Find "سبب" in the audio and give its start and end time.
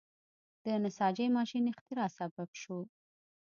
2.17-2.49